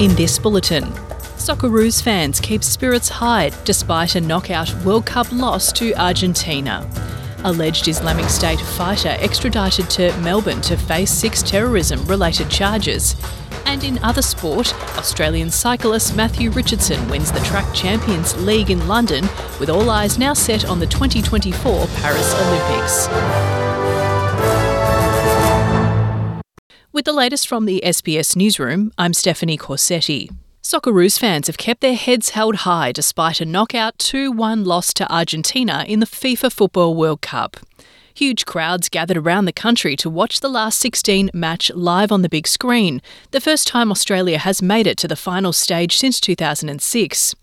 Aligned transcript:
In 0.00 0.12
this 0.16 0.40
bulletin, 0.40 0.82
Socceroos 1.36 2.02
fans 2.02 2.40
keep 2.40 2.64
spirits 2.64 3.08
high 3.08 3.52
despite 3.64 4.16
a 4.16 4.20
knockout 4.20 4.74
World 4.84 5.06
Cup 5.06 5.30
loss 5.30 5.70
to 5.74 5.94
Argentina. 5.94 6.84
Alleged 7.44 7.86
Islamic 7.86 8.28
State 8.28 8.58
fighter 8.60 9.16
extradited 9.20 9.88
to 9.90 10.12
Melbourne 10.18 10.60
to 10.62 10.76
face 10.76 11.12
six 11.12 11.44
terrorism 11.44 12.04
related 12.06 12.50
charges. 12.50 13.14
And 13.66 13.84
in 13.84 14.02
other 14.02 14.22
sport, 14.22 14.74
Australian 14.98 15.50
cyclist 15.52 16.16
Matthew 16.16 16.50
Richardson 16.50 17.08
wins 17.08 17.30
the 17.30 17.40
Track 17.40 17.72
Champions 17.72 18.36
League 18.44 18.72
in 18.72 18.88
London, 18.88 19.28
with 19.60 19.70
all 19.70 19.90
eyes 19.90 20.18
now 20.18 20.34
set 20.34 20.64
on 20.64 20.80
the 20.80 20.86
2024 20.86 21.86
Paris 21.86 22.34
Olympics. 22.34 23.63
With 26.94 27.06
the 27.06 27.12
latest 27.12 27.48
from 27.48 27.66
the 27.66 27.82
SBS 27.84 28.36
Newsroom, 28.36 28.92
I'm 28.96 29.14
Stephanie 29.14 29.58
Corsetti. 29.58 30.30
Socceroos 30.62 31.18
fans 31.18 31.48
have 31.48 31.58
kept 31.58 31.80
their 31.80 31.96
heads 31.96 32.28
held 32.28 32.54
high 32.54 32.92
despite 32.92 33.40
a 33.40 33.44
knockout 33.44 33.98
2 33.98 34.30
1 34.30 34.64
loss 34.64 34.94
to 34.94 35.12
Argentina 35.12 35.84
in 35.88 35.98
the 35.98 36.06
FIFA 36.06 36.52
Football 36.52 36.94
World 36.94 37.20
Cup. 37.20 37.56
Huge 38.14 38.46
crowds 38.46 38.88
gathered 38.88 39.16
around 39.16 39.46
the 39.46 39.52
country 39.52 39.96
to 39.96 40.08
watch 40.08 40.38
the 40.38 40.48
last 40.48 40.78
16 40.78 41.32
match 41.34 41.68
live 41.74 42.12
on 42.12 42.22
the 42.22 42.28
big 42.28 42.46
screen, 42.46 43.02
the 43.32 43.40
first 43.40 43.66
time 43.66 43.90
Australia 43.90 44.38
has 44.38 44.62
made 44.62 44.86
it 44.86 44.96
to 44.98 45.08
the 45.08 45.16
final 45.16 45.52
stage 45.52 45.96
since 45.96 46.20
2006. 46.20 47.34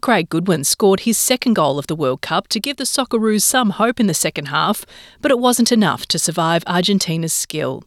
Craig 0.00 0.28
Goodwin 0.28 0.64
scored 0.64 1.00
his 1.00 1.16
second 1.16 1.54
goal 1.54 1.78
of 1.78 1.86
the 1.86 1.96
World 1.96 2.22
Cup 2.22 2.48
to 2.48 2.60
give 2.60 2.76
the 2.76 2.84
Socceroos 2.84 3.42
some 3.42 3.70
hope 3.70 4.00
in 4.00 4.08
the 4.08 4.14
second 4.14 4.46
half, 4.46 4.84
but 5.20 5.30
it 5.30 5.38
wasn't 5.38 5.70
enough 5.70 6.06
to 6.06 6.18
survive 6.18 6.64
Argentina's 6.66 7.32
skill. 7.32 7.84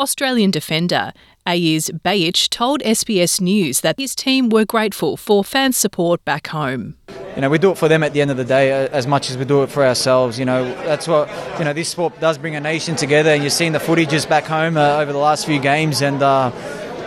Australian 0.00 0.50
defender 0.50 1.12
Aziz 1.46 1.90
Behich 1.90 2.48
told 2.48 2.80
SBS 2.80 3.38
News 3.38 3.82
that 3.82 3.98
his 3.98 4.14
team 4.14 4.48
were 4.48 4.64
grateful 4.64 5.18
for 5.18 5.44
fans' 5.44 5.76
support 5.76 6.24
back 6.24 6.46
home. 6.46 6.96
You 7.36 7.42
know, 7.42 7.50
we 7.50 7.58
do 7.58 7.72
it 7.72 7.76
for 7.76 7.86
them 7.86 8.02
at 8.02 8.14
the 8.14 8.22
end 8.22 8.30
of 8.30 8.38
the 8.38 8.44
day 8.44 8.70
as 8.86 9.06
much 9.06 9.28
as 9.28 9.36
we 9.36 9.44
do 9.44 9.62
it 9.62 9.70
for 9.70 9.84
ourselves. 9.84 10.38
You 10.38 10.46
know, 10.46 10.64
that's 10.84 11.06
what, 11.06 11.28
you 11.58 11.66
know, 11.66 11.74
this 11.74 11.90
sport 11.90 12.18
does 12.18 12.38
bring 12.38 12.56
a 12.56 12.60
nation 12.60 12.96
together, 12.96 13.28
and 13.28 13.42
you've 13.42 13.52
seen 13.52 13.74
the 13.74 13.78
footages 13.78 14.26
back 14.26 14.44
home 14.44 14.78
uh, 14.78 14.96
over 14.96 15.12
the 15.12 15.18
last 15.18 15.44
few 15.44 15.60
games. 15.60 16.00
And 16.00 16.22
uh, 16.22 16.50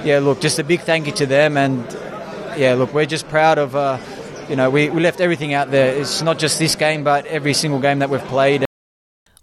yeah, 0.03 0.19
look, 0.19 0.39
just 0.39 0.59
a 0.59 0.63
big 0.63 0.81
thank 0.81 1.07
you 1.07 1.13
to 1.13 1.25
them. 1.25 1.57
And 1.57 1.83
yeah, 2.55 2.75
look, 2.75 2.93
we're 2.93 3.07
just 3.07 3.27
proud 3.27 3.57
of, 3.57 3.75
uh, 3.75 3.97
you 4.47 4.55
know, 4.55 4.69
we, 4.69 4.91
we 4.91 5.01
left 5.01 5.19
everything 5.19 5.55
out 5.55 5.71
there. 5.71 5.95
It's 5.95 6.21
not 6.21 6.37
just 6.37 6.59
this 6.59 6.75
game, 6.75 7.03
but 7.03 7.25
every 7.25 7.55
single 7.55 7.79
game 7.79 7.99
that 7.99 8.11
we've 8.11 8.21
played. 8.25 8.65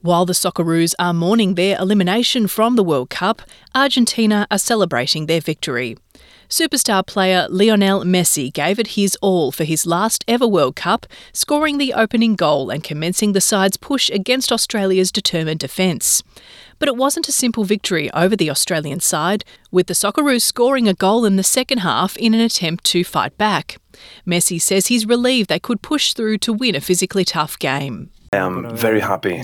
While 0.02 0.24
the 0.24 0.32
Socceroos 0.32 0.94
are 0.98 1.12
mourning 1.12 1.56
their 1.56 1.78
elimination 1.78 2.46
from 2.46 2.74
the 2.74 2.82
World 2.82 3.10
Cup, 3.10 3.42
Argentina 3.74 4.46
are 4.50 4.56
celebrating 4.56 5.26
their 5.26 5.42
victory. 5.42 5.98
Superstar 6.48 7.06
player 7.06 7.46
Lionel 7.50 8.04
Messi 8.04 8.50
gave 8.50 8.78
it 8.78 8.96
his 8.96 9.14
all 9.20 9.52
for 9.52 9.64
his 9.64 9.84
last 9.84 10.24
ever 10.26 10.48
World 10.48 10.74
Cup, 10.74 11.04
scoring 11.34 11.76
the 11.76 11.92
opening 11.92 12.34
goal 12.34 12.70
and 12.70 12.82
commencing 12.82 13.34
the 13.34 13.42
side's 13.42 13.76
push 13.76 14.08
against 14.08 14.50
Australia's 14.50 15.12
determined 15.12 15.60
defence. 15.60 16.22
But 16.78 16.88
it 16.88 16.96
wasn't 16.96 17.28
a 17.28 17.32
simple 17.32 17.64
victory 17.64 18.10
over 18.12 18.34
the 18.34 18.48
Australian 18.48 19.00
side, 19.00 19.44
with 19.70 19.86
the 19.86 19.94
Socceroos 19.94 20.42
scoring 20.42 20.88
a 20.88 20.94
goal 20.94 21.26
in 21.26 21.36
the 21.36 21.42
second 21.42 21.78
half 21.78 22.16
in 22.16 22.32
an 22.32 22.40
attempt 22.40 22.84
to 22.84 23.04
fight 23.04 23.36
back. 23.36 23.76
Messi 24.26 24.58
says 24.58 24.86
he's 24.86 25.04
relieved 25.04 25.50
they 25.50 25.58
could 25.58 25.82
push 25.82 26.14
through 26.14 26.38
to 26.38 26.54
win 26.54 26.74
a 26.74 26.80
physically 26.80 27.26
tough 27.26 27.58
game. 27.58 28.08
I 28.32 28.36
am 28.36 28.76
very 28.76 29.00
happy 29.00 29.42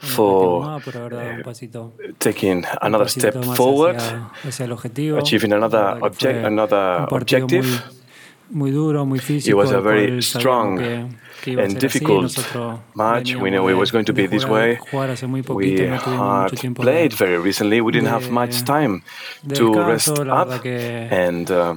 for 0.00 0.64
uh, 0.64 1.52
taking 2.18 2.64
another 2.82 3.06
step 3.06 3.44
forward, 3.54 4.02
achieving 5.18 5.52
another 5.52 6.00
object, 6.02 6.44
another 6.44 7.06
objective. 7.12 7.80
It 9.48 9.54
was 9.56 9.70
a 9.70 9.80
very 9.80 10.22
strong 10.22 10.78
and 11.62 11.78
difficult 11.80 12.32
match. 12.96 13.34
We 13.36 13.50
knew 13.50 13.68
it 13.68 13.74
was 13.74 13.90
going 13.92 14.04
to 14.06 14.12
be 14.12 14.26
this 14.26 14.44
way. 14.46 14.78
We 15.54 15.70
had 16.16 16.50
played 16.74 17.12
very 17.12 17.38
recently. 17.38 17.80
We 17.80 17.92
didn't 17.92 18.08
have 18.08 18.30
much 18.30 18.64
time 18.64 19.02
to 19.54 19.64
rest 19.86 20.08
up, 20.42 20.48
and 21.26 21.50
uh, 21.50 21.74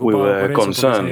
we 0.00 0.14
were 0.14 0.48
concerned 0.64 1.08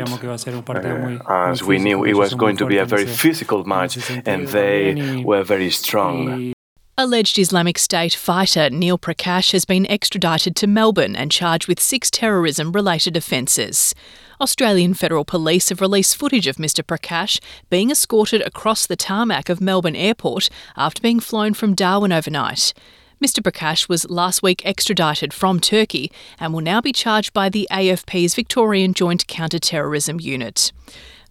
uh, 1.26 1.50
as 1.50 1.62
we 1.62 1.78
knew 1.78 2.04
it 2.04 2.14
was 2.14 2.34
going 2.34 2.56
to 2.58 2.66
be 2.66 2.76
a 2.78 2.84
very 2.84 3.06
physical 3.06 3.64
match, 3.64 3.96
and 4.26 4.48
they 4.48 4.94
were 5.24 5.42
very 5.42 5.70
strong. 5.70 6.52
Alleged 6.98 7.38
Islamic 7.38 7.78
State 7.78 8.12
fighter 8.12 8.68
Neil 8.68 8.98
Prakash 8.98 9.52
has 9.52 9.64
been 9.64 9.86
extradited 9.86 10.54
to 10.56 10.66
Melbourne 10.66 11.16
and 11.16 11.32
charged 11.32 11.66
with 11.66 11.80
six 11.80 12.10
terrorism 12.10 12.70
related 12.70 13.16
offences. 13.16 13.94
Australian 14.42 14.92
Federal 14.92 15.24
Police 15.24 15.70
have 15.70 15.80
released 15.80 16.18
footage 16.18 16.46
of 16.46 16.56
Mr 16.56 16.84
Prakash 16.84 17.40
being 17.70 17.90
escorted 17.90 18.42
across 18.42 18.86
the 18.86 18.94
tarmac 18.94 19.48
of 19.48 19.58
Melbourne 19.58 19.96
Airport 19.96 20.50
after 20.76 21.00
being 21.00 21.18
flown 21.18 21.54
from 21.54 21.74
Darwin 21.74 22.12
overnight. 22.12 22.74
Mr 23.24 23.40
Prakash 23.40 23.88
was 23.88 24.10
last 24.10 24.42
week 24.42 24.60
extradited 24.66 25.32
from 25.32 25.60
Turkey 25.60 26.12
and 26.38 26.52
will 26.52 26.60
now 26.60 26.82
be 26.82 26.92
charged 26.92 27.32
by 27.32 27.48
the 27.48 27.66
AFP's 27.70 28.34
Victorian 28.34 28.92
Joint 28.92 29.26
Counter-Terrorism 29.26 30.20
Unit. 30.20 30.72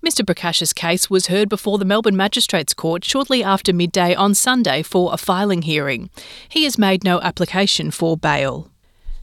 Mr 0.05 0.25
Prakash's 0.25 0.73
case 0.73 1.11
was 1.11 1.27
heard 1.27 1.47
before 1.47 1.77
the 1.77 1.85
Melbourne 1.85 2.17
Magistrates 2.17 2.73
Court 2.73 3.05
shortly 3.05 3.43
after 3.43 3.71
midday 3.71 4.15
on 4.15 4.33
Sunday 4.33 4.81
for 4.81 5.13
a 5.13 5.17
filing 5.17 5.61
hearing. 5.61 6.09
He 6.49 6.63
has 6.63 6.75
made 6.75 7.03
no 7.03 7.21
application 7.21 7.91
for 7.91 8.17
bail. 8.17 8.71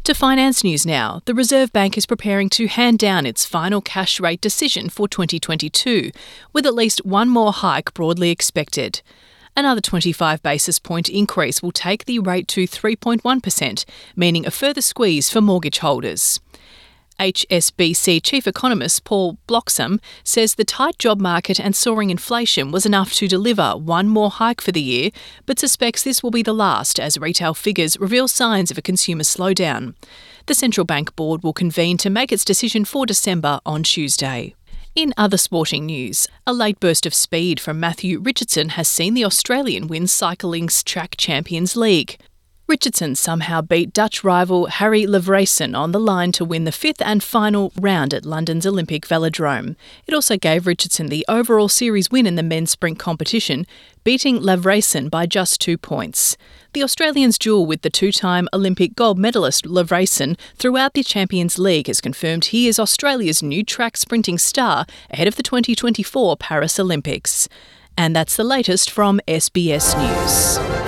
To 0.04 0.14
finance 0.14 0.62
news 0.62 0.86
now, 0.86 1.20
the 1.24 1.34
Reserve 1.34 1.72
Bank 1.72 1.98
is 1.98 2.06
preparing 2.06 2.48
to 2.50 2.68
hand 2.68 3.00
down 3.00 3.26
its 3.26 3.44
final 3.44 3.80
cash 3.80 4.20
rate 4.20 4.40
decision 4.40 4.88
for 4.88 5.08
2022, 5.08 6.12
with 6.52 6.64
at 6.64 6.74
least 6.74 7.04
one 7.04 7.28
more 7.28 7.52
hike 7.52 7.92
broadly 7.92 8.30
expected. 8.30 9.02
Another 9.56 9.80
25 9.80 10.40
basis 10.44 10.78
point 10.78 11.08
increase 11.08 11.60
will 11.60 11.72
take 11.72 12.04
the 12.04 12.20
rate 12.20 12.46
to 12.48 12.68
3.1%, 12.68 13.84
meaning 14.14 14.46
a 14.46 14.52
further 14.52 14.80
squeeze 14.80 15.28
for 15.28 15.40
mortgage 15.40 15.78
holders. 15.78 16.38
HSBC 17.18 18.20
chief 18.22 18.46
economist 18.46 19.02
Paul 19.02 19.38
Bloxham 19.48 20.00
says 20.22 20.54
the 20.54 20.64
tight 20.64 20.98
job 20.98 21.20
market 21.20 21.58
and 21.58 21.74
soaring 21.74 22.10
inflation 22.10 22.70
was 22.70 22.86
enough 22.86 23.12
to 23.14 23.26
deliver 23.26 23.72
one 23.72 24.08
more 24.08 24.30
hike 24.30 24.60
for 24.60 24.70
the 24.70 24.80
year, 24.80 25.10
but 25.44 25.58
suspects 25.58 26.04
this 26.04 26.22
will 26.22 26.30
be 26.30 26.42
the 26.42 26.52
last 26.52 27.00
as 27.00 27.18
retail 27.18 27.54
figures 27.54 27.98
reveal 27.98 28.28
signs 28.28 28.70
of 28.70 28.78
a 28.78 28.82
consumer 28.82 29.24
slowdown. 29.24 29.94
The 30.46 30.54
central 30.54 30.84
bank 30.84 31.16
board 31.16 31.42
will 31.42 31.52
convene 31.52 31.96
to 31.98 32.10
make 32.10 32.30
its 32.30 32.44
decision 32.44 32.84
for 32.84 33.04
December 33.04 33.58
on 33.66 33.82
Tuesday. 33.82 34.54
In 34.94 35.12
other 35.16 35.36
sporting 35.36 35.86
news, 35.86 36.26
a 36.46 36.52
late 36.52 36.80
burst 36.80 37.06
of 37.06 37.14
speed 37.14 37.60
from 37.60 37.78
Matthew 37.78 38.20
Richardson 38.20 38.70
has 38.70 38.88
seen 38.88 39.14
the 39.14 39.24
Australian 39.24 39.86
win 39.86 40.06
cycling's 40.06 40.82
Track 40.82 41.16
Champions 41.16 41.76
League. 41.76 42.18
Richardson 42.68 43.14
somehow 43.14 43.62
beat 43.62 43.94
Dutch 43.94 44.22
rival 44.22 44.66
Harrie 44.66 45.06
Lavreysen 45.06 45.74
on 45.74 45.92
the 45.92 45.98
line 45.98 46.32
to 46.32 46.44
win 46.44 46.64
the 46.64 46.70
fifth 46.70 47.00
and 47.00 47.22
final 47.22 47.72
round 47.80 48.12
at 48.12 48.26
London's 48.26 48.66
Olympic 48.66 49.06
Velodrome. 49.06 49.74
It 50.06 50.12
also 50.12 50.36
gave 50.36 50.66
Richardson 50.66 51.06
the 51.06 51.24
overall 51.30 51.70
series 51.70 52.10
win 52.10 52.26
in 52.26 52.34
the 52.34 52.42
men's 52.42 52.70
sprint 52.70 52.98
competition, 52.98 53.66
beating 54.04 54.40
Lavreysen 54.40 55.10
by 55.10 55.24
just 55.24 55.62
two 55.62 55.78
points. 55.78 56.36
The 56.74 56.82
Australians' 56.82 57.38
duel 57.38 57.64
with 57.64 57.80
the 57.80 57.88
two 57.88 58.12
time 58.12 58.50
Olympic 58.52 58.94
gold 58.94 59.18
medalist 59.18 59.64
Lavreysen 59.64 60.38
throughout 60.56 60.92
the 60.92 61.02
Champions 61.02 61.58
League 61.58 61.86
has 61.86 62.02
confirmed 62.02 62.46
he 62.46 62.68
is 62.68 62.78
Australia's 62.78 63.42
new 63.42 63.64
track 63.64 63.96
sprinting 63.96 64.36
star 64.36 64.84
ahead 65.08 65.26
of 65.26 65.36
the 65.36 65.42
2024 65.42 66.36
Paris 66.36 66.78
Olympics. 66.78 67.48
And 67.96 68.14
that's 68.14 68.36
the 68.36 68.44
latest 68.44 68.90
from 68.90 69.22
SBS 69.26 69.96
News. 69.96 70.87